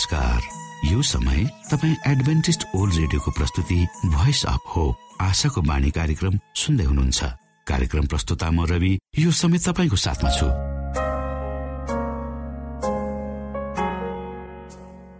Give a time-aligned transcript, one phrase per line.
[0.00, 6.84] नमस्कार। यो समय तपाईँ एडभेन्टिस्ट ओल्ड रेडियोको प्रस्तुति भोइस अफ होप आशाको बाणी कार्यक्रम सुन्दै
[6.84, 7.24] हुनुहुन्छ।
[7.66, 10.46] कार्यक्रम प्रस्तुता म रवि यो समय तपाईँको साथमा छु।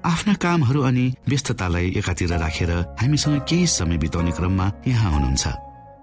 [0.08, 5.44] आफ्ना कामहरू अनि व्यस्ततालाई एकातिर राखेर हामीसँग केही समय बिताउने क्रममा यहाँ हुनुहुन्छ।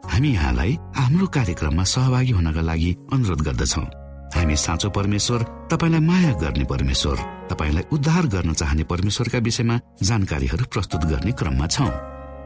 [0.05, 3.96] हामी यहाँलाई हाम्रो कार्यक्रममा सहभागी हुनका लागि अनुरोध गर्दछौ।
[4.35, 7.17] हामी साँचो परमेश्वर तपाईँलाई माया गर्ने परमेश्वर
[7.49, 11.87] तपाईँलाई उद्धार गर्न चाहने परमेश्वरका विषयमा जानकारीहरू प्रस्तुत गर्ने क्रममा छौ।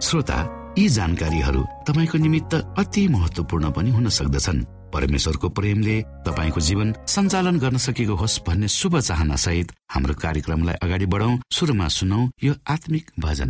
[0.02, 0.38] श्रोता
[0.78, 7.78] यी जानकारीहरू तपाईँको निमित्त अति महत्वपूर्ण पनि हुन सक्दछन्। परमेश्वरको प्रेमले तपाईँको जीवन सञ्चालन गर्न
[7.78, 13.50] सकेको होस् भन्ने शुभ चाहना सहित हाम्रो कार्यक्रमलाई अगाडि बढाउ। सुरुमा सुनौ यो आत्मिक भजन।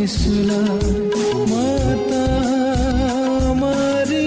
[0.00, 0.92] यसलाई
[1.48, 1.52] म
[2.08, 2.10] त
[3.60, 4.26] मरि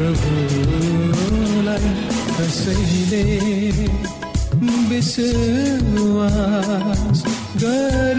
[0.00, 1.90] प्रभुलाई
[2.36, 3.24] कसैले
[4.90, 6.38] विश्वास
[7.62, 8.09] गरून्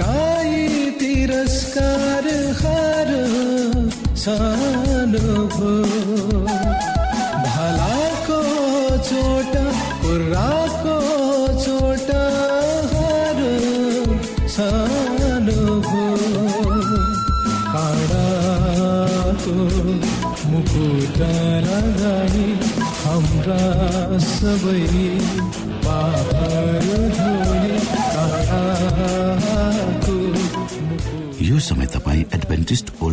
[0.00, 2.26] थुकाई तिरस्कार
[2.60, 3.10] हर
[4.22, 5.72] सानो भो
[7.44, 8.38] भलाको
[9.08, 9.52] चोट
[10.02, 10.96] कुर्राको
[11.64, 12.08] चोट
[12.94, 13.42] हर
[14.56, 16.06] सानो भो
[17.74, 19.56] काँडाको
[20.52, 21.20] मुकुट
[21.68, 22.48] लगाई
[23.04, 23.62] हाम्रा
[24.32, 25.19] सबै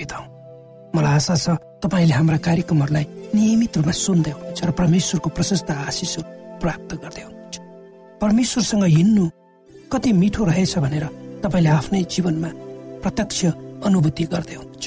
[0.00, 0.26] बिताउँ
[0.94, 1.46] मलाई आशा छ
[1.82, 3.04] तपाईँले हाम्रा कार्यक्रमहरूलाई
[3.34, 6.28] नियमित रूपमा सुन्दै हुनुहुन्छ र परमेश्वरको प्रशस्त आशिषहरू
[6.62, 7.56] प्राप्त गर्दै हुनुहुन्छ।
[8.22, 9.24] परमेश्वरसँग हिँड्नु
[9.92, 11.04] कति मिठो रहेछ भनेर
[11.44, 12.50] तपाईँले आफ्नै जीवनमा
[13.02, 13.38] प्रत्यक्ष
[13.86, 14.84] अनुभूति गर्दै हुनुहुन्छ।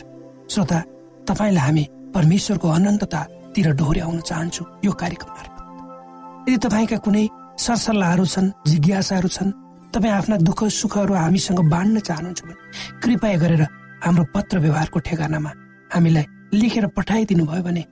[0.51, 0.79] श्रोता
[1.27, 1.83] तपाईँलाई हामी
[2.15, 7.25] परमेश्वरको अनन्ततातिर डोर्याउन चाहन्छौँ यो कार्यक्रम मार्फत। यदि तपाईँका कुनै
[7.57, 9.51] सरसल्लाहहरू छन् जिज्ञासाहरू छन्
[9.93, 12.55] तपाईँ आफ्ना दुःख सुखहरू हामीसँग बाँड्न चाहनुहुन्छ भने
[13.01, 13.63] कृपया गरेर
[14.03, 15.51] हाम्रो पत्र व्यवहारको ठेगानामा
[15.95, 17.83] हामीलाई लेखेर पठाइदिनु भयो भने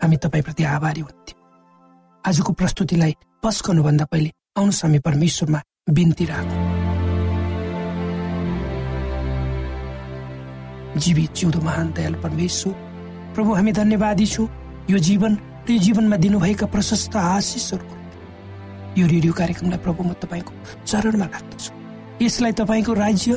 [0.00, 1.38] हामी तपाईँप्रति आभारी हुन्थ्यौँ।
[2.24, 3.12] आजको प्रस्तुतिलाई
[3.44, 5.60] पस गर्नुभन्दा पहिले आउनुहोस् हामी परमेश्वरमा
[5.90, 6.60] बिन्ती राखौँ।
[10.96, 12.72] जीवित जिउँदो महान दयाल परमेश्वर
[13.36, 14.48] प्रभु हामी धन्यवादी छौँ।
[14.90, 15.32] यो जीवन
[15.68, 17.96] र यो जीवनमा दिनुभएका प्रशस्त आशिषहरूको
[18.96, 20.52] यो रेडियो कार्यक्रमलाई प्रभु म तपाईँको
[20.88, 21.70] चरणमा राख्दछु।
[22.24, 23.32] यसलाई तपाईँको राज्य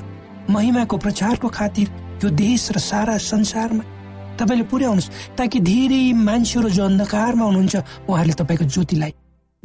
[0.49, 1.87] महिमाको प्रचारको खातिर
[2.23, 3.83] यो देश र सारा संसारमा
[4.37, 7.75] तपाईँले पुर्याउनुहोस् ताकि धेरै मान्छेहरू जो अन्धकारमा हुनुहुन्छ
[8.09, 9.13] उहाँहरूले तपाईँको ज्योतिलाई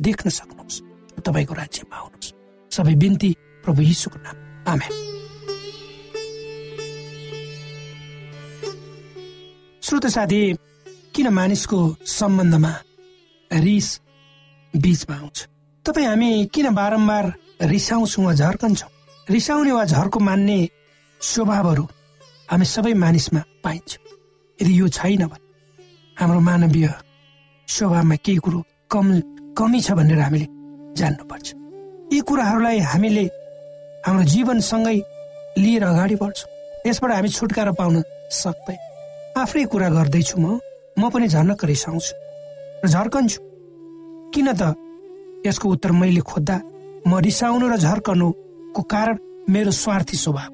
[0.01, 0.83] देख्न सक्नुहोस्
[1.23, 2.33] तपाईँको राज्यमा आउनुहोस्
[2.75, 3.31] सबै बिन्ती
[3.65, 4.37] प्रभु यीशुको नाम।
[4.73, 4.93] आमेन।
[9.83, 10.41] श्रोत साथी
[11.15, 12.73] किन मानिसको सम्बन्धमा
[13.53, 13.89] रिस
[14.77, 15.37] बीचमा आउँछ?
[15.87, 17.25] तपाईँ हामी किन बारम्बार
[17.63, 18.92] रिसाउँछौँ वा झर्कन्छौँ?
[19.31, 20.59] रिसाउने वा झर्को मान्ने
[21.21, 21.85] स्वभावहरू
[22.51, 23.91] हामी सबै मानिसमा पाइन्छ।
[24.59, 25.47] यदि यो छैन भने
[26.19, 26.89] हाम्रो मानवीय
[27.69, 28.61] स्वभावमा केही कुरो
[28.91, 29.07] कम
[29.59, 30.47] कमी छ भनेर हामीले
[30.99, 31.49] जान्नुपर्छ।
[32.13, 33.25] यी कुराहरूलाई हामीले
[34.07, 34.99] हाम्रो जीवनसँगै
[35.63, 36.51] लिएर अगाडि बढ्छौँ।
[36.87, 38.03] यसबाट हामी छुटकारा पाउन
[38.43, 38.79] सक्दैन
[39.39, 40.59] आफ्नै कुरा गर्दैछु म।
[40.99, 42.13] म पनि झर्नक रिसाउँछु
[42.83, 43.39] र झर्कन्छु।
[44.35, 44.75] किन त
[45.47, 46.57] यसको उत्तर मैले खोज्दा
[47.07, 47.77] म रिसाउनु र
[48.73, 49.19] झर्कनुको कारण
[49.53, 50.53] मेरो स्वार्थी स्वभाव।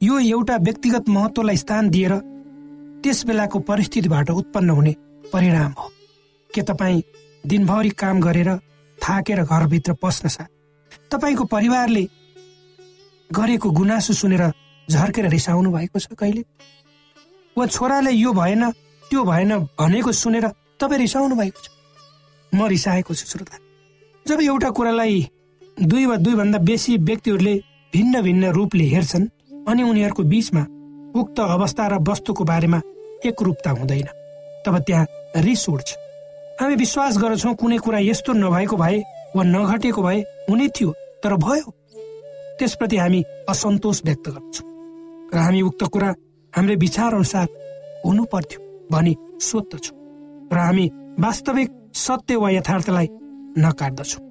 [0.00, 2.12] यो एउटा व्यक्तिगत महत्वलाई स्थान दिएर
[3.02, 4.94] त्यस बेलाको परिस्थितिबाट उत्पन्न हुने
[5.32, 5.90] परिणाम हो।
[6.50, 7.02] के तपाईँ
[7.44, 8.50] दिनभरि काम गरेर
[8.98, 10.50] थाकेर घरभित्र पस्न साथ
[11.12, 12.04] तपाईँको परिवारले
[13.30, 14.42] गरेको गुनासो सुनेर
[14.88, 16.42] झर्केर रिसाउनु भएको छ कहिले?
[17.56, 18.70] वा छोराले यो भएन
[19.10, 20.46] त्यो भएन भनेको सुनेर
[20.80, 21.68] तपाईँ रिसाउनु भएको छ?
[22.52, 23.56] म रिसाएको छु श्रोता।
[24.26, 25.28] जब एउटा कुरालाई
[25.82, 27.54] दुई वा दुईभन्दा बेसी व्यक्तिहरूले
[27.92, 29.26] भिन्न भिन्न रूपले हेर्छन्
[29.68, 30.62] अनि उनीहरूको बीचमा
[31.14, 32.80] उक्त अवस्था र वस्तुको बारेमा
[33.26, 34.08] एकरूपता हुँदैन।
[34.66, 35.06] तब त्यहाँ
[35.46, 35.94] रिस उठ्छ
[36.60, 38.98] हामी विश्वास गर्छौँ कुनै कुरा यस्तो नभएको भए
[39.36, 40.20] वा नघटेको भए
[40.50, 40.90] हुने थियो
[41.22, 41.70] तर भयो।
[42.58, 44.66] त्यसप्रति हामी असन्तोष व्यक्त गर्छौँ।
[45.34, 46.14] र हामी उक्त कुरा
[46.52, 47.46] हाम्रो विचार अनुसार
[48.04, 48.60] हुनु पर्थ्यो
[48.92, 49.96] भनी सोध्दछौँ।
[50.52, 53.08] र हामी वास्तविक सत्य वा यथार्थलाई
[53.58, 54.27] नकाट्दछौँ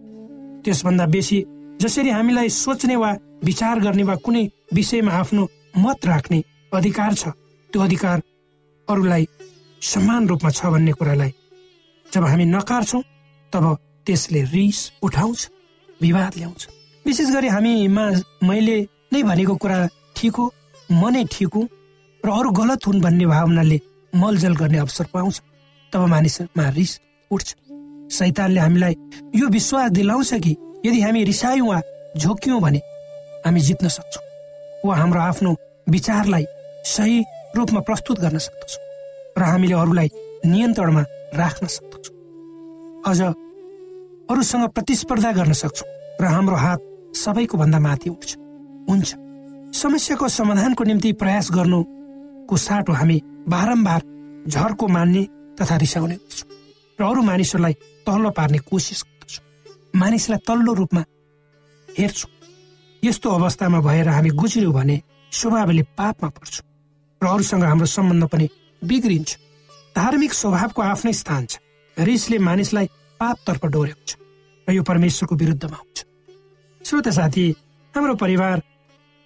[0.67, 1.38] त्यसभन्दा बेसी
[1.81, 3.12] जसरी हामीलाई सोच्ने वा
[3.47, 4.43] विचार गर्ने वा कुनै
[4.75, 5.43] विषयमा आफ्नो
[5.83, 6.39] मत राख्ने
[6.74, 7.27] अधिकार छ
[7.71, 8.21] त्यो अधिकार
[8.88, 9.27] अरूलाई
[9.81, 11.31] समान रूपमा छ भन्ने कुरालाई
[12.05, 13.01] जब हामी नकार्छौँ
[13.53, 13.65] तब
[14.05, 15.39] त्यसले रिस उठाउँछ
[16.01, 16.62] विवाद ल्याउँछ।
[17.05, 18.05] विशेष गरी हामीमा
[18.47, 18.77] मैले
[19.13, 19.79] नै भनेको कुरा
[20.15, 20.45] ठिक हो
[20.91, 21.67] म नै ठिक हुँ
[22.24, 23.79] र अरू गलत हुन् भन्ने भावनाले
[24.13, 25.41] मलजल गर्ने अवसर पाउँछ
[25.93, 27.00] तब मानिसमा रिस
[27.31, 27.55] उठ्छ।
[28.10, 28.96] सैतानले हामीलाई
[29.36, 31.82] यो विश्वास दिलाउँछ कि यदि हामी रिसायौँ वा
[32.18, 32.82] झोक्यौँ भने
[33.46, 34.24] हामी जित्न सक्छौँ
[34.86, 35.56] वा हाम्रो आफ्नो
[35.90, 36.46] विचारलाई
[36.86, 37.24] सही
[37.56, 38.84] रूपमा प्रस्तुत गर्न सक्दछौँ
[39.38, 40.10] र हामीले अरूलाई
[40.46, 41.02] नियन्त्रणमा
[41.36, 42.16] राख्न सक्दछौँ।
[43.08, 43.22] अझ
[44.32, 45.90] अरूसँग प्रतिस्पर्धा गर्न सक्छौँ
[46.22, 46.80] र हाम्रो हात
[47.16, 48.36] सबैको भन्दा माथि उठ्छ
[48.90, 49.16] हुन्छ।
[49.78, 54.02] समस्याको समाधानको निम्ति प्रयास गर्नुको साटो हामी बारम्बार
[54.48, 55.24] झर्को मान्ने
[55.60, 56.50] तथा रिसाउने गर्छौँ।
[57.00, 57.76] र अरू मानिसहरूलाई
[58.08, 59.44] तल्लो पार्ने कोसिस गर्दछौँ।
[60.00, 61.04] मानिसलाई तल्लो रूपमा
[61.90, 62.32] हेर्छौँ।
[63.04, 66.66] यस्तो अवस्थामा भएर हामी गुज्र्यौँ भने स्वभावले पापमा पर्छौँ
[67.22, 68.48] र अरूसँग हाम्रो सम्बन्ध पनि
[68.82, 69.38] बिग्रिन्छ।
[69.96, 71.58] धार्मिक स्वभावको आफ्नै स्थान छ।
[71.98, 72.88] रिसले मानिसलाई
[73.20, 74.10] पापतर्फ डोर्याउँछ
[74.68, 76.00] र यो परमेश्वरको विरुद्धमा हुन्छ।
[76.82, 77.46] श्रोता साथी
[77.94, 78.62] हाम्रो परिवार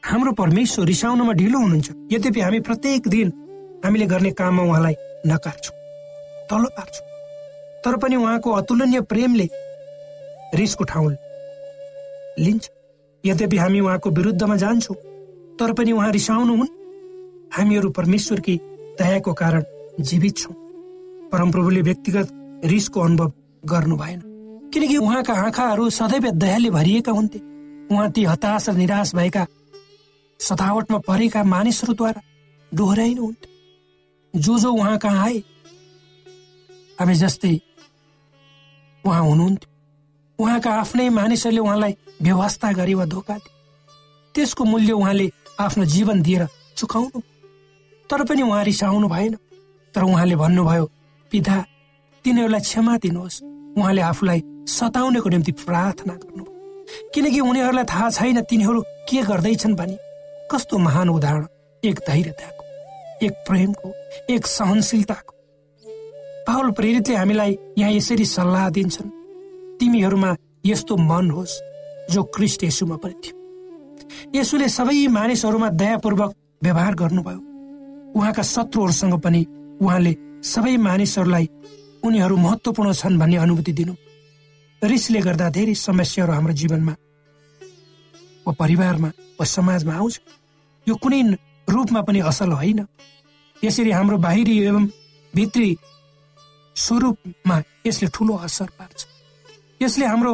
[0.04, 3.28] हाम्रो परमेश्वर रिसाउनमा ढिलो हुनुहुन्छ। यद्यपि हामी प्रत्येक दिन
[3.86, 4.96] हामीले गर्ने काममा उहाँलाई
[5.28, 5.76] नकार्छौँ
[6.50, 7.11] तल्लो पार्छौँ।
[7.86, 9.50] तर पनि उहाँको अतुलनीय प्रेमले
[10.56, 11.12] रिसको ठाउँ
[12.40, 12.70] लिन्छ।
[13.24, 14.96] यद्यपि हामी उहाँको विरुद्धमा जान्छौँ
[15.60, 16.68] तर पनि उहाँ रिसाउनु हुन्।
[17.54, 18.56] हामीहरू परमेश्वरकी
[19.00, 19.64] दयाको कारण
[20.00, 20.54] जीवित छौँ।
[21.32, 22.28] परमप्रभुले व्यक्तिगत
[22.66, 23.32] रिसको अनुभव
[23.64, 24.22] गर्नु भएन।
[24.74, 27.40] किनकि उहाँका आँखाहरू सदैव दयाले भरिएका हुन्थे।
[27.92, 29.46] उहाँ ती हताश र निराश भएका
[30.40, 32.22] सतावटमा परेका मानिसहरूद्वारा
[32.72, 35.38] डोहोऱ्याइनुहुन्थ्यो जो जो कहाँ आए
[37.00, 37.54] हामी जस्तै
[39.06, 39.70] उहाँ हुनुहुन्थ्यो।
[40.40, 43.54] उहाँका आफ्नै मानिसहरूले उहाँलाई व्यवस्था गरे वा धोका दिए।
[44.36, 45.30] त्यसको मूल्य उहाँले
[45.60, 47.22] आफ्नो जीवन दिएर चुकाउनु
[48.10, 49.38] तर पनि उहाँ रिसाउनु भएन।
[49.94, 50.86] तर उहाँले भन्नुभयो
[51.32, 51.56] पिता
[52.26, 53.42] तिनीहरूलाई क्षमा दिनुहोस्।
[53.78, 56.44] उहाँले आफूलाई सताउनेको निम्ति प्रार्थना गर्नु
[57.14, 59.98] किनकि उनीहरूलाई थाहा छैन तिनीहरू के गर्दैछन् भने।
[60.52, 61.46] कस्तो महान उदाहरण।
[61.84, 62.64] एक धैर्यताको
[63.26, 63.94] एक प्रेमको
[64.30, 65.34] एक सहनशीलताको
[66.48, 69.10] पावल प्रेरितले हामीलाई यहाँ यसरी सल्लाह दिन्छन्।
[69.80, 71.62] तिमीहरूमा यस्तो मन होस्
[72.12, 73.36] जो क्रिस्ट यसुमा पनि थियो।
[74.36, 76.32] यसुले सबै मानिसहरूमा दयापूर्वक
[76.64, 77.40] व्यवहार गर्नुभयो।
[78.18, 79.42] उहाँका शत्रुहरूसँग पनि
[79.82, 81.46] उहाँले सबै मानिसहरूलाई
[82.04, 83.94] उनीहरू महत्वपूर्ण छन् भन्ने अनुभूति दिनु।
[84.82, 86.94] रिसले गर्दा धेरै समस्याहरू हाम्रो जीवनमा
[88.46, 90.20] वा परिवारमा वा समाजमा आउँछ।
[90.88, 91.22] यो कुनै
[91.68, 92.86] रूपमा पनि असल होइन।
[93.64, 94.86] यसरी हाम्रो बाहिरी एवं
[95.34, 95.70] भित्री
[96.76, 99.06] स्वरूपमा यसले ठुलो असर पार्छ।
[99.82, 100.34] यसले हाम्रो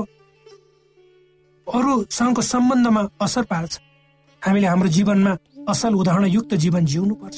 [1.68, 3.80] अरूसँगको सम्बन्धमा असर पार्छ।
[4.42, 5.34] हामीले हाम्रो जीवनमा
[5.70, 7.38] असल उदाहरणयुक्त जीवन जिउनु पर्छ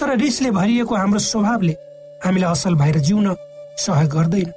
[0.00, 1.74] तर रिसले भरिएको हाम्रो स्वभावले
[2.24, 3.34] हामीलाई असल भएर जिउन
[3.78, 4.50] सहयोग गर्दैन।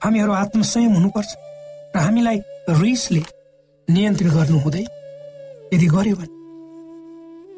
[0.00, 1.30] हामीहरू आत्मसंयम हुनुपर्छ
[1.94, 2.38] र हामीलाई
[2.82, 3.22] रिसले
[3.88, 4.88] नियन्त्रण गर्नु हुँदैन।
[5.74, 6.34] यदि गर्यो भने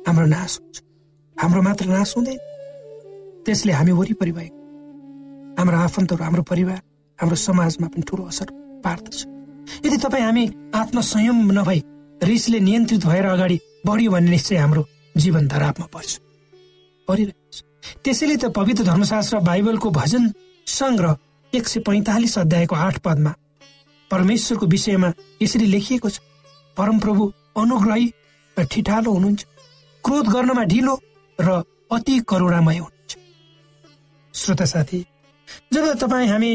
[0.06, 0.76] हाम्रो नाश हुन्छ।
[1.36, 2.38] हाम्रो मात्र नाश हुँदैन।
[3.44, 4.63] त्यसले हामी वरिपरि भएको
[5.58, 6.80] हाम्रो आफन्तहरू हाम्रो परिवार
[7.18, 8.48] हाम्रो समाजमा पनि ठुलो असर
[8.84, 9.16] पार्दछ।
[9.84, 10.44] यदि तपाईँ हामी
[10.74, 11.80] आत्मसंयम नभई
[12.22, 14.82] रिसले नियन्त्रित भएर अगाडि बढ्यो भने निश्चय हाम्रो
[15.16, 16.10] जीवन धरापमा पर्छ।
[17.08, 17.62] परिरहेको छ
[18.04, 20.24] त्यसैले त पवित्र धर्मशास्त्र बाइबलको भजन
[20.66, 21.16] सङ्ग्रह
[21.52, 23.32] एक सय पैँतालिस अध्यायको आठ पदमा
[24.10, 26.18] परमेश्वरको विषयमा यसरी लेखिएको छ
[26.76, 28.06] परमप्रभु अनुग्रही
[28.56, 29.44] र ठिठालो हुनुहुन्छ
[30.04, 30.94] क्रोध गर्नमा ढिलो
[31.38, 33.12] र अति करुणामय हुनुहुन्छ।
[34.34, 35.04] श्रोता साथी
[35.72, 36.52] जब तपाईँ हामी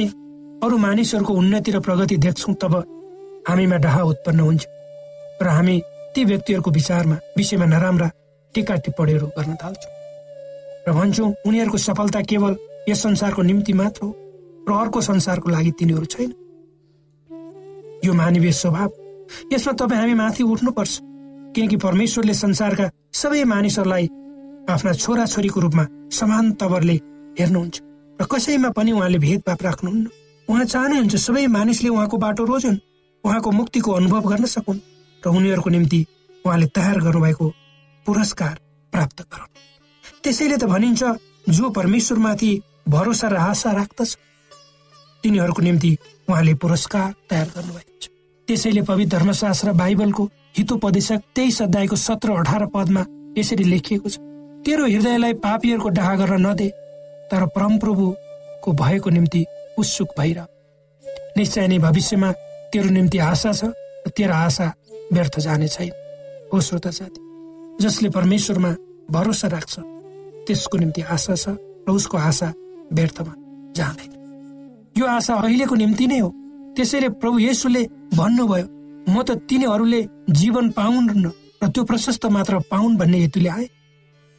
[0.63, 2.73] अरू मानिसहरूको उन्नति र प्रगति देख्छौँ तब
[3.49, 4.65] हामीमा डहा उत्पन्न हुन्छ
[5.41, 5.81] र हामी
[6.15, 8.11] ती व्यक्तिहरूको विचारमा विषयमा नराम्रा
[8.55, 9.93] टिका टिप्पणीहरू गर्न थाल्छौँ।
[10.87, 12.55] र भन्छौँ उनीहरूको सफलता केवल
[12.89, 14.11] यस संसारको निम्ति मात्र हो
[14.69, 16.31] र अर्को संसारको लागि तिनीहरू छैन।
[18.05, 18.89] यो मानवीय स्वभाव।
[19.53, 20.99] यसमा तपाईँ हामी माथि उठ्नुपर्छ
[21.55, 24.05] किनकि परमेश्वरले संसारका सबै मानिसहरूलाई
[24.69, 26.95] आफ्ना छोराछोरीको रूपमा समान तवरले
[27.39, 27.88] हेर्नुहुन्छ।
[28.19, 30.07] र कसैमा पनि उहाँले भेदभाव राख्नुहुन्न।
[30.47, 32.77] उहाँ चाहनुहुन्छ सबै मानिसले उहाँको बाटो रोजुन्
[33.23, 34.79] उहाँको मुक्तिको अनुभव गर्न सकुन्
[35.23, 35.99] र उनीहरूको निम्ति
[36.45, 37.47] उहाँले तयार गर्नुभएको
[38.05, 38.55] पुरस्कार
[38.93, 39.53] प्राप्त गरून्
[40.23, 41.03] त्यसैले त भनिन्छ
[41.49, 42.51] जो परमेश्वरमाथि
[42.89, 44.17] भरोसा र आशा राख्दछ
[45.23, 45.91] तिनीहरूको निम्ति
[46.29, 48.09] उहाँले पुरस्कार तयार गर्नुभएको छ।
[48.47, 50.23] त्यसैले पवित्र धर्मशास्त्र बाइबलको
[50.57, 53.05] हितोपदेशक तेइस अध्यायको सत्र अठार पदमा
[53.37, 54.17] यसरी लेखिएको छ
[54.65, 56.67] तेरो हृदयलाई पापीहरूको डाहा गर्न नदे
[57.31, 59.45] तर परमप्रभुको भएको निम्ति
[59.77, 60.47] उत्सुक भइरह।
[61.37, 62.31] निश्चय नै भविष्यमा
[62.73, 63.63] तेरो निम्ति आशा छ
[64.05, 64.67] र तेरो आशा
[65.13, 65.91] व्यर्थ जाने छैन।
[66.53, 67.21] हो श्रोता साथी
[67.83, 68.71] जसले परमेश्वरमा
[69.11, 69.79] भरोसा राख्छ
[70.47, 71.55] त्यसको निम्ति आशा छ
[71.87, 72.53] र उसको आशा
[72.93, 73.33] व्यर्थमा
[73.75, 74.11] जाँदैन।
[74.97, 76.29] यो आशा अहिलेको निम्ति नै हो।
[76.75, 77.83] त्यसैले प्रभु येसुले
[78.17, 78.67] भन्नुभयो
[79.09, 81.09] म त तिनीहरूले जीवन पाउन्
[81.63, 83.67] र त्यो प्रशस्त मात्र पाउन् भन्ने हेतुले आए।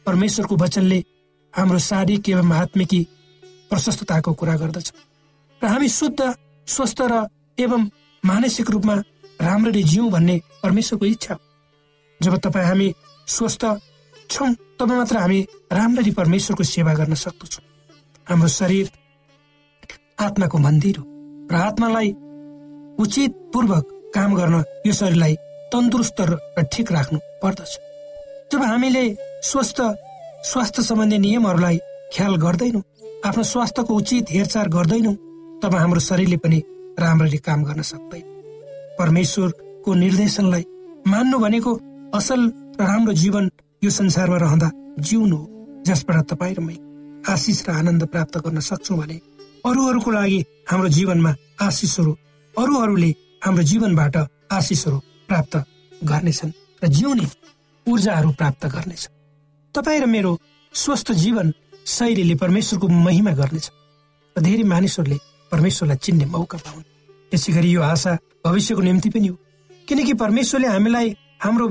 [0.05, 0.99] परमेश्वरको वचनले
[1.53, 3.01] हाम्रो शारीरिक एवं आत्मिकी
[3.69, 4.87] प्रशस्तताको कुरा गर्दछ।
[5.61, 6.19] र हामी शुद्ध
[6.67, 7.27] स्वस्थ र
[7.57, 7.81] एवं
[8.23, 8.95] मानसिक रूपमा
[9.41, 11.35] राम्ररी जिउँ भन्ने परमेश्वरको इच्छा
[12.21, 12.93] जब तपाईँ हामी
[13.27, 13.63] स्वस्थ
[14.29, 15.39] छौँ तब मात्र हामी
[15.71, 17.63] राम्ररी परमेश्वरको सेवा गर्न सक्दछौँ।
[18.27, 18.91] हाम्रो शरीर
[20.19, 21.05] आत्माको मन्दिर हो
[21.51, 22.09] र आत्मालाई
[22.99, 25.35] उचित पूर्वक काम गर्न यो शरीरलाई
[25.73, 27.71] तन्दुरुस्त र ठिक राख्नु पर्दछ।
[28.51, 29.03] जब हामीले
[29.43, 29.79] स्वस्थ
[30.43, 31.77] स्वास्थ्य सम्बन्धी नियमहरूलाई
[32.13, 32.81] ख्याल गर्दैनौँ।
[33.25, 35.15] आफ्नो स्वास्थ्यको उचित हेरचाह गर्दैनौँ।
[35.61, 36.59] तब हाम्रो शरीरले पनि
[36.99, 38.25] राम्ररी काम गर्न सक्दैन।
[38.99, 40.63] परमेश्वरको निर्देशनलाई
[41.07, 41.71] मान्नु भनेको
[42.17, 42.41] असल
[42.79, 43.49] र राम्रो जीवन
[43.83, 44.69] यो संसारमा रहँदा
[44.99, 46.81] जिउनु हो जसबाट तपाईँ र मैले
[47.31, 49.17] आशिष र आनन्द प्राप्त गर्न सक्छौँ भने
[49.65, 50.39] अरूहरूको लागि
[50.71, 51.31] हाम्रो जीवनमा
[51.61, 52.11] आशिषहरू
[52.55, 53.11] अरूहरूले
[53.45, 54.15] हाम्रो जीवनबाट
[54.51, 54.97] आशिषहरू
[55.29, 55.53] प्राप्त
[56.03, 57.27] गर्नेछन् र जिउने
[57.87, 59.09] ऊर्जाहरू प्राप्त गर्नेछ
[59.75, 60.37] तपाईँ र मेरो
[60.73, 61.53] स्वस्थ जीवन
[61.87, 63.67] शैलीले परमेश्वरको महिमा गर्नेछ।
[64.35, 65.17] र धेरै मानिसहरूले
[65.51, 66.83] परमेश्वरलाई चिन्ने मौका पाउन्।
[67.33, 68.11] यसै गरी यो आशा
[68.45, 69.35] भविष्यको निम्ति पनि हो।
[69.87, 71.67] किनकि परमेश्वरले हामीलाई हाम्रो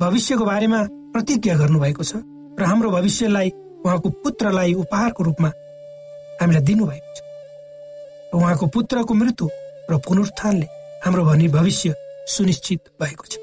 [0.00, 0.80] भविष्यको बारेमा
[1.12, 2.12] प्रतिज्ञा गर्नुभएको छ
[2.56, 3.48] र हाम्रो भविष्यलाई
[3.84, 5.48] उहाँको पुत्रलाई उपहारको रूपमा
[6.40, 7.20] हामीलाई दिनुभएको छ।
[8.32, 9.48] उहाँको पुत्रको मृत्यु
[9.90, 10.66] र पुनरुत्थानले
[11.04, 11.94] हाम्रो भनी भविष्य
[12.32, 13.36] सुनिश्चित भएको छ।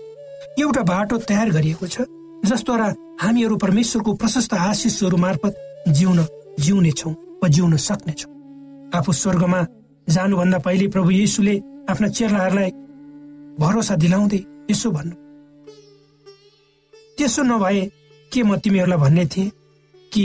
[0.58, 2.10] एउटा बाटो तयार गरिएको छ
[2.46, 2.88] जसद्वारा
[3.22, 5.56] हामीहरू परमेश्वरको प्रशस्त आशिषहरू मार्फत
[5.98, 6.20] जिउन
[6.64, 8.32] जिउनेछौँ वा जिउन सक्नेछौँ।
[8.96, 9.60] आफू स्वर्गमा
[10.08, 11.56] जानुभन्दा पहिले प्रभु येसुले
[11.92, 12.72] आफ्ना चेलाहरूलाई
[13.60, 14.40] भरोसा दिलाउँदै
[14.72, 15.16] यसो भन्नु।
[17.18, 17.84] त्यसो नभए
[18.32, 19.52] के म तिमीहरूलाई भन्ने थिएँ
[20.12, 20.24] कि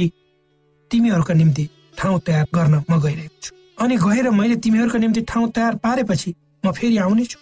[0.91, 3.51] तिमीहरूका निम्ति ठाउँ तयार गर्न म गइरहेको छु?
[3.83, 7.39] अनि गएर मैले तिमीहरूका निम्ति ठाउँ तयार पारेपछि म फेरि आउनेछु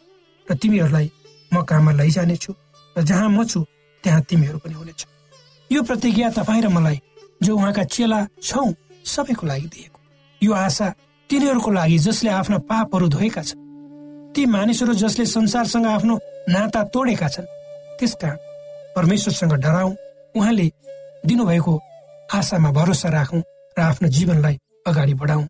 [0.48, 1.10] र तिमीहरूलाई
[1.52, 2.52] म काममा लैजानेछु
[2.96, 3.60] र जहाँ म छु
[4.04, 5.11] त्यहाँ तिमीहरू पनि हुनेछ।
[5.72, 7.00] यो प्रतिज्ञा तपाईँ र मलाई
[7.42, 8.64] जो उहाँका चेला छौ
[9.04, 9.98] सबैको लागि दिएको।
[10.40, 10.88] यो आशा
[11.30, 13.60] तिनीहरूको लागि जसले आफ्ना पापहरू धोएका छन्।
[14.36, 16.14] ती मानिसहरू जसले संसारसँग आफ्नो
[16.48, 17.48] नाता तोडेका छन्
[17.98, 18.36] त्यसकारण
[18.96, 19.88] परमेश्वरसँग डराउ
[20.36, 20.66] उहाँले
[21.26, 21.74] दिनुभएको
[22.28, 23.42] आशामा भरोसा राखौँ
[23.76, 25.46] र आफ्नो जीवनलाई अगाडि बढाउँ।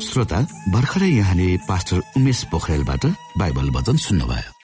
[0.00, 0.40] श्रोता
[0.72, 3.06] भर्खरै यहाँले पास्टर उमेश पोखरेलबाट
[3.38, 4.63] बाइबल वचन सुन्नुभयो।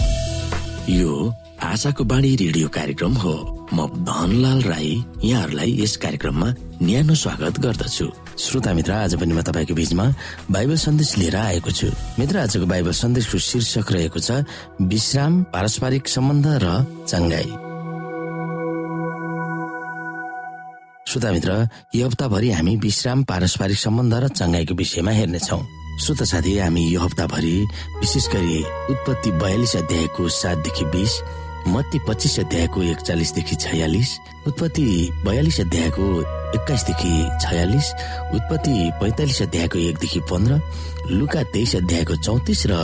[0.89, 3.33] यो आशाको बाणी रेडियो कार्यक्रम हो।
[3.73, 4.91] म धनलाल राई
[5.23, 6.47] यहाँहरूलाई यस कार्यक्रममा
[6.81, 8.07] न्यानो स्वागत गर्दछु।
[8.41, 10.05] श्रोता मित्र आज पनि म तपाईँको बीचमा
[10.51, 11.87] बाइबल सन्देश लिएर आएको छु।
[12.19, 14.41] मित्र आजको बाइबल सन्देशको शीर्षक रहेको छ
[14.81, 16.65] विश्राम पारस्परिक सम्बन्ध र
[17.07, 17.49] चङ्गाई।
[21.07, 21.51] श्रोता मित्र
[21.95, 25.61] यो हप्ताभरि हामी विश्राम पारस्परिक सम्बन्ध र चङ्गाईको विषयमा हेर्नेछौ।
[26.01, 27.55] श्रोता साथी हामी यो हप्ताभरि
[27.99, 28.59] विशेष गरी
[28.91, 31.13] उत्पत्ति बयालिस अध्यायको सातदेखि बिस
[31.67, 34.09] मत्ती पच्चिस अध्यायको एकचालिसदेखि छयालिस
[34.47, 34.85] उत्पत्ति
[35.25, 36.05] बयालिस अध्यायको
[36.57, 37.11] एक्काइसदेखि
[37.43, 37.91] छयालिस
[38.35, 40.59] उत्पत्ति पैँतालिस अध्यायको एकदेखि पन्ध्र
[41.11, 42.79] लुका तेइस अध्यायको चौतिस र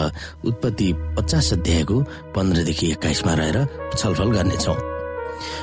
[0.46, 2.00] उत्पत्ति पचास अध्यायको
[2.36, 3.66] पन्ध्रदेखि एक्काइसमा रहेर
[3.98, 4.97] छलफल गर्नेछौँ।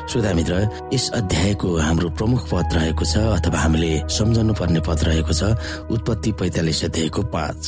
[0.08, 0.54] श्रोता मित्र
[0.92, 5.42] यस अध्यायको हाम्रो प्रमुख पद रहेको छ अथवा हामीले सम्झाउनु पर्ने पद रहेको छ
[5.90, 7.60] उत्पत्ति पैतालिस अध्यायको पाँच।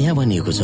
[0.00, 0.62] यहाँ भनिएको छ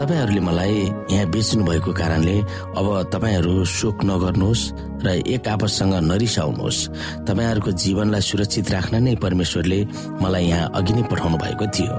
[0.00, 0.74] तपाईँहरूले मलाई
[1.10, 2.36] यहाँ बेच्नु भएको कारणले
[2.78, 4.64] अब तपाईँहरू शोक नगर्नुहोस्
[5.04, 6.88] र एक आपससँग नरिसाउनुहोस्।
[7.28, 9.80] तपाईँहरूको जीवनलाई सुरक्षित राख्न नै परमेश्वरले
[10.22, 11.96] मलाई यहाँ अघि नै पठाउनु भएको थियो।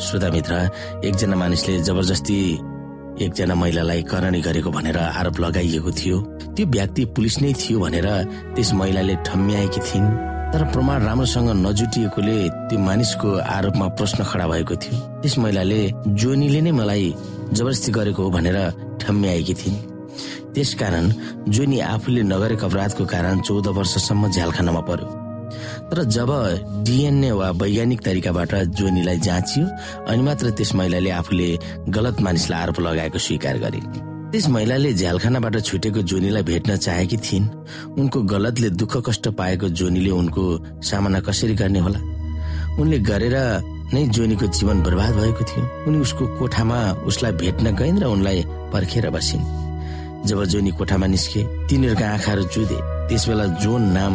[0.00, 0.54] श्रोता मित्र
[1.04, 2.38] एकजना मानिसले जबरजस्ती
[3.20, 6.16] एकजना महिलालाई करणी गरेको भनेर आरोप लगाइएको थियो।
[6.56, 8.06] त्यो व्यक्ति पुलिस नै थियो भनेर
[8.56, 10.08] त्यस महिलाले ठम्म्याएकी थिइन्।
[10.52, 15.80] तर प्रमाण राम्रोसँग नजुटिएकोले त्यो मानिसको आरोपमा प्रश्न खडा भएको थियो। त्यस महिलाले
[16.18, 17.14] जोनीले नै मलाई
[17.52, 18.58] जबरजस्ती गरेको हो भनेर
[19.00, 19.78] ठम्म्याएकी थिइन्।
[20.54, 21.04] त्यसकारण
[21.54, 25.19] जोनी आफूले नगरेको अपराधको कारण चौध वर्षसम्म झ्यालखानामा पर्यो।
[25.90, 26.30] तर जब
[26.86, 29.66] डिएनए वा वैज्ञानिक तरिकाबाट जोनीलाई जाँचियो
[30.06, 31.48] अनि मात्र त्यस महिलाले आफूले
[31.88, 33.80] गलत मानिसलाई आरोप लगाएको स्वीकार गरे।
[34.30, 37.48] त्यस महिलाले झ्यालखानाबाट छुटेको जोनीलाई भेट्न चाहेकी थिइन्।
[37.98, 40.42] उनको गलतले दुःख कष्ट पाएको जोनीले उनको
[40.82, 42.00] सामना कसरी गर्ने होला?
[42.78, 43.36] उनले गरेर
[43.90, 46.78] नै जोनीको जीवन बर्बाद भएको थियो। उनी उसको कोठामा
[47.10, 49.42] उसलाई भेट्न गइन् र उनलाई पर्खेर बसिन्।
[50.26, 54.14] जब जोनी कोठामा निस्के तिनीहरूका आँखाहरू चुदे त्यसबेला जोन नाम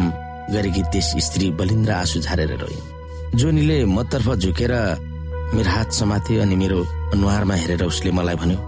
[0.53, 4.73] गरेकी त्यस स्त्री बलिन्द्र आँसु झारेर रोइन्। जोनीले मतर्फ झुकेर
[5.53, 6.79] मेरो हात समाथे अनि मेरो
[7.13, 8.59] अनुहारमा हेरेर उसले मलाई भन्यो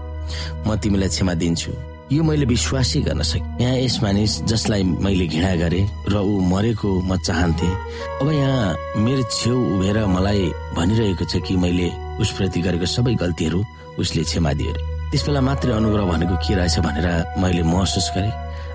[0.66, 1.72] म तिमीलाई क्षमा दिन्छु।
[2.12, 6.88] यो मैले विश्वासै गर्न सकेँ यहाँ यस मानिस जसलाई मैले घृणा गरे र ऊ मरेको
[7.04, 7.68] म चाहन्थे
[8.20, 10.42] अब यहाँ मेरो छेउ उभेर मलाई
[10.76, 11.88] भनिरहेको छ कि मैले
[12.20, 13.60] उसप्रति गरेको सबै गल्तीहरू
[14.00, 14.72] उसले क्षमा दियो
[15.12, 17.08] त्यस बेला मात्रै अनुग्रह भनेको के रहेछ भनेर
[17.40, 18.32] मैले महसुस गरेँ।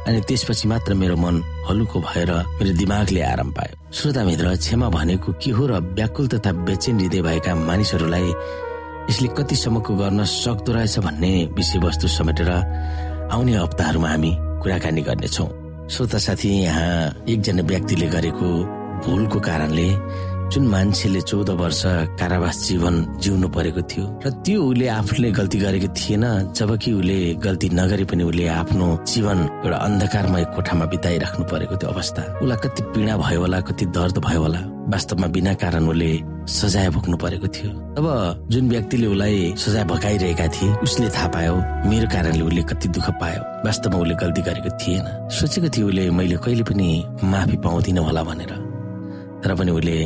[0.07, 1.35] अनि त्यसपछि मात्र मेरो मन
[1.69, 6.51] हलुको भएर मेरो दिमागले आराम पायो। श्रोता मित्र क्षमा भनेको के हो र व्याकुल तथा
[6.67, 8.27] बेचेन हृदय भएका मानिसहरूलाई
[9.09, 12.49] यसले कतिसम्मको गर्न सक्दो रहेछ भन्ने विषयवस्तु समेटेर
[13.31, 15.47] आउने हप्ताहरूमा हामी कुराकानी गर्नेछौ।
[15.93, 18.47] श्रोता साथी यहाँ एकजना व्यक्तिले गरेको
[19.03, 19.87] भुलको कारणले
[20.51, 21.81] जुन मान्छेले चौध वर्ष
[22.19, 26.25] कारावास जीवन जिउनु परेको थियो र त्यो उसले आफूले गल्ती गरेको थिएन
[26.57, 32.21] जबकि उसले गल्ती नगरे पनि उसले आफ्नो जीवन एउटा अन्धकारमय कोठामा बिताइराख्नु परेको त्यो अवस्था।
[32.41, 34.61] उसलाई कति पीडा भयो होला कति दर्द भयो होला
[34.93, 36.11] वास्तवमा बिना कारण उसले
[36.43, 38.05] सजाय भोग्नु परेको थियो। अब
[38.51, 41.55] जुन व्यक्तिले उसलाई सजाय भगाइरहेका थिए उसले थाहा पायो
[41.89, 45.05] मेरो कारणले उसले कति दुःख पायो। वास्तवमा उसले गल्ती गरेको थिएन।
[45.39, 46.87] सोचेको थियो उसले मैले कहिले पनि
[47.31, 48.51] माफी पाउँदिन होला भनेर।
[49.43, 49.97] तर पनि उसले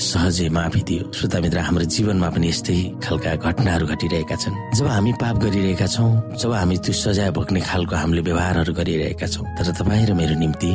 [0.00, 5.12] सहजै माफी दियो। श्रोता मित्र हाम्रो जीवनमा पनि यस्तै खालका घटनाहरू घटिरहेका छन्। जब हामी
[5.20, 6.10] पाप गरिरहेका छौँ
[6.40, 10.70] जब हामी त्यो सजाय भोग्ने खालको हामीले व्यवहारहरू गरिरहेका छौँ तर तपाईँ र मेरो निम्ति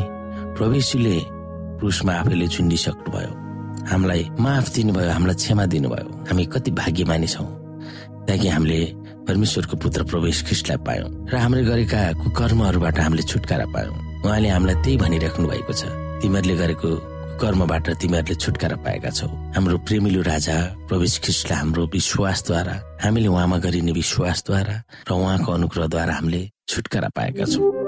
[0.56, 1.16] प्रवेशीले
[1.78, 3.32] क्रुसमा आफैले चुनिसक्नु भयो
[3.90, 7.48] हामीलाई माफ दिनुभयो हामीलाई क्षमा दिनुभयो। हामी कति भाग्यमानी छौँ
[8.28, 8.80] ताकि हामीले
[9.26, 14.96] परमेश्वरको पुत्र प्रवेश ख्रिस्टलाई पायौँ र हामीले गरेका कुकर्महरूबाट हामीले छुटकारा पायौँ। उहाँले हामीलाई त्यही
[15.02, 15.82] भनिराख्नु भएको छ।
[16.22, 16.90] तिमीहरूले गरेको
[17.40, 20.56] कर्मबाट तिमीहरूले छुटकारा पाएका छौ। हाम्रो प्रेमिलो राजा
[20.88, 24.76] प्रवेश ख्रिस्टलाई हाम्रो विश्वासद्वारा हामीले उहाँमा गरिने विश्वासद्वारा
[25.08, 27.85] र उहाँको अनुग्रहद्वारा हामीले छुटकारा पाएका छौँ।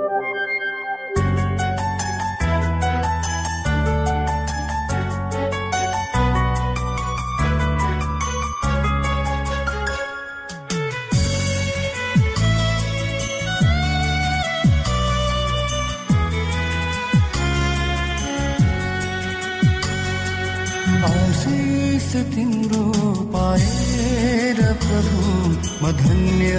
[26.01, 26.55] धन्य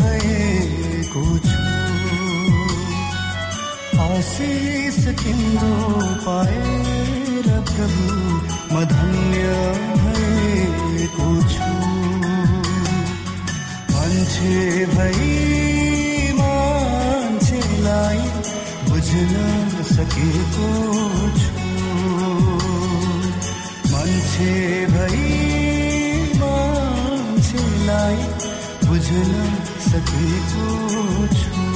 [0.00, 1.62] भएको छु
[4.06, 5.74] आशिष तिम्रो
[6.24, 8.06] पाएर प्रभु
[8.72, 9.44] म धन्य
[10.02, 11.70] भएको छु
[13.92, 14.56] मान्छे
[14.94, 18.20] भई मान्छेलाई
[18.88, 19.34] बुझ्न
[19.90, 20.70] सकेको
[21.38, 21.68] छु
[23.92, 24.52] मान्छे
[29.98, 31.67] सकेको छु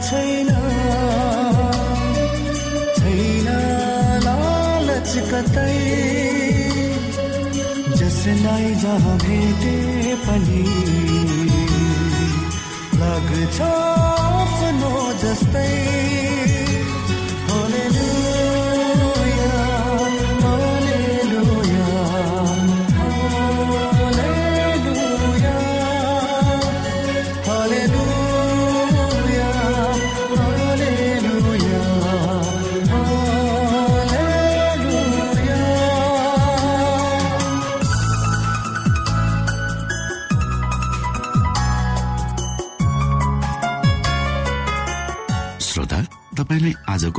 [0.00, 0.48] छैन।
[2.98, 3.48] छैन
[4.24, 5.76] लालच कतै।
[7.94, 10.64] जसलाई जहाँ भेटे पनि।
[12.98, 15.99] लाग्छ आफ्नो जस्तै।